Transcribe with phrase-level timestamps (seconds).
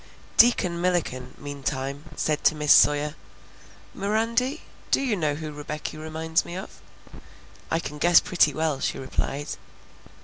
[0.35, 3.13] Deacon Milliken, meantime, said to Miss Sawyer,
[3.93, 6.81] "Mirandy, do you know who Rebecky reminds me of?"
[7.69, 9.49] "I can guess pretty well," she replied.